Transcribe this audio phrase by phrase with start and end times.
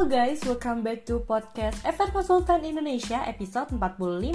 [0.00, 4.32] Halo guys, welcome back to podcast FR Konsultan Indonesia episode 45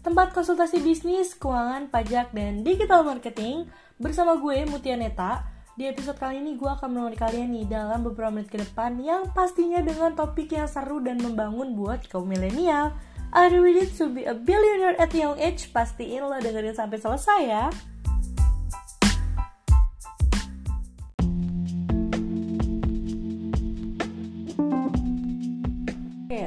[0.00, 3.68] Tempat konsultasi bisnis, keuangan, pajak, dan digital marketing.
[4.00, 5.44] Bersama gue Mutia Neta.
[5.76, 9.28] Di episode kali ini gue akan menemani kalian nih dalam beberapa menit ke depan Yang
[9.36, 12.96] pastinya dengan topik yang seru dan membangun buat kaum milenial.
[13.36, 15.76] Are you ready to be a billionaire at young age?
[15.76, 17.68] Pastiin lo dengerin sampai selesai ya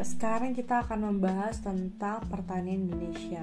[0.05, 3.41] sekarang kita akan membahas tentang pertanian Indonesia.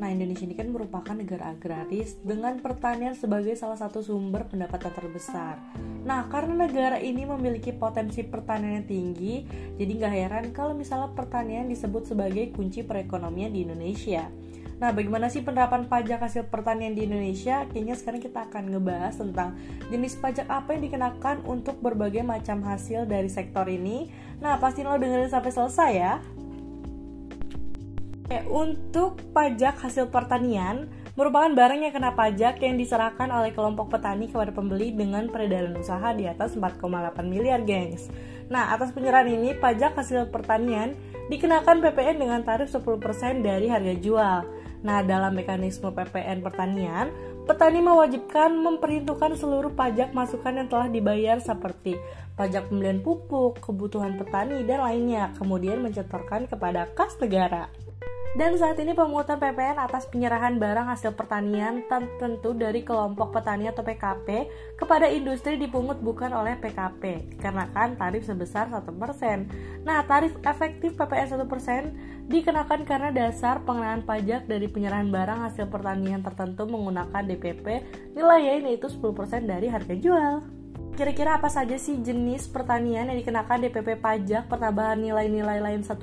[0.00, 5.60] Nah, Indonesia ini kan merupakan negara agraris dengan pertanian sebagai salah satu sumber pendapatan terbesar.
[6.08, 9.44] Nah, karena negara ini memiliki potensi pertanian yang tinggi,
[9.76, 14.32] jadi nggak heran kalau misalnya pertanian disebut sebagai kunci perekonomian di Indonesia.
[14.78, 17.66] Nah, bagaimana sih penerapan pajak hasil pertanian di Indonesia?
[17.66, 19.58] Kayaknya sekarang kita akan ngebahas tentang
[19.90, 24.06] jenis pajak apa yang dikenakan untuk berbagai macam hasil dari sektor ini.
[24.38, 26.14] Nah, pasti lo dengerin sampai selesai ya.
[28.28, 30.86] Oke, untuk pajak hasil pertanian
[31.18, 36.14] merupakan barang yang kena pajak yang diserahkan oleh kelompok petani kepada pembeli dengan peredaran usaha
[36.14, 36.86] di atas 4,8
[37.26, 38.06] miliar, gengs.
[38.46, 40.94] Nah, atas penyerahan ini, pajak hasil pertanian
[41.26, 44.67] dikenakan PPN dengan tarif 10% dari harga jual.
[44.78, 47.10] Nah, dalam mekanisme PPN pertanian,
[47.50, 51.98] petani mewajibkan memperhitungkan seluruh pajak masukan yang telah dibayar seperti
[52.38, 57.66] pajak pembelian pupuk, kebutuhan petani, dan lainnya, kemudian mencetorkan kepada kas negara.
[58.38, 63.82] Dan saat ini pemungutan PPN atas penyerahan barang hasil pertanian tertentu dari kelompok petani atau
[63.82, 64.46] PKP
[64.78, 69.82] kepada industri dipungut bukan oleh PKP dikarenakan tarif sebesar 1%.
[69.82, 76.22] Nah, tarif efektif PPN 1% dikenakan karena dasar pengenaan pajak dari penyerahan barang hasil pertanian
[76.22, 77.66] tertentu menggunakan DPP
[78.14, 80.46] nilainya yaitu 10% dari harga jual.
[80.98, 85.94] Kira-kira apa saja sih jenis pertanian yang dikenakan DPP pajak pertambahan nilai-nilai lain 1%?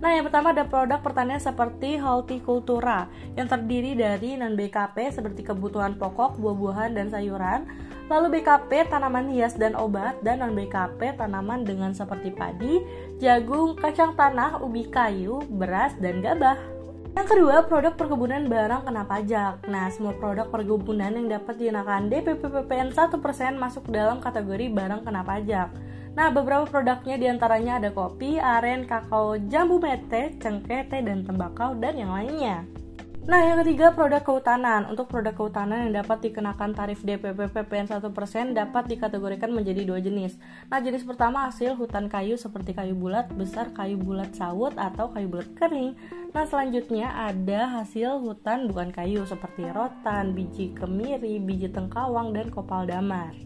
[0.00, 3.04] Nah, yang pertama ada produk pertanian seperti hortikultura
[3.36, 7.68] yang terdiri dari non-BKP seperti kebutuhan pokok, buah-buahan, dan sayuran.
[8.08, 12.80] Lalu BKP tanaman hias dan obat dan non-BKP tanaman dengan seperti padi,
[13.20, 16.77] jagung, kacang tanah, ubi kayu, beras, dan gabah.
[17.16, 19.64] Yang kedua, produk perkebunan barang kena pajak.
[19.70, 25.22] Nah, semua produk perkebunan yang dapat dikenakan DPP PPN 1% masuk dalam kategori barang kena
[25.24, 25.68] pajak.
[26.18, 31.78] Nah, beberapa produknya di antaranya ada kopi, aren, kakao, jambu mete, cengkeh, teh, dan tembakau,
[31.78, 32.66] dan yang lainnya.
[33.28, 34.88] Nah, yang ketiga produk kehutanan.
[34.88, 40.40] Untuk produk kehutanan yang dapat dikenakan tarif DPP PPN 1% dapat dikategorikan menjadi dua jenis.
[40.72, 45.28] Nah, jenis pertama hasil hutan kayu seperti kayu bulat besar, kayu bulat sawut atau kayu
[45.28, 45.92] bulat kering.
[46.32, 52.88] Nah, selanjutnya ada hasil hutan bukan kayu seperti rotan, biji kemiri, biji tengkawang dan kopal
[52.88, 53.36] damar.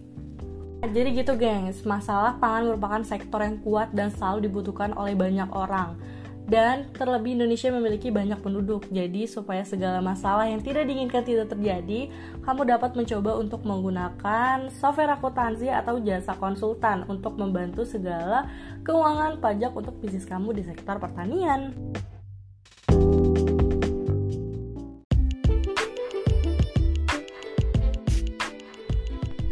[0.86, 1.82] Jadi gitu, gengs.
[1.82, 5.98] Masalah pangan merupakan sektor yang kuat dan selalu dibutuhkan oleh banyak orang
[6.46, 8.86] dan terlebih Indonesia memiliki banyak penduduk.
[8.90, 12.10] Jadi supaya segala masalah yang tidak diinginkan tidak terjadi,
[12.42, 18.50] kamu dapat mencoba untuk menggunakan software akuntansi atau jasa konsultan untuk membantu segala
[18.82, 21.72] keuangan pajak untuk bisnis kamu di sektor pertanian.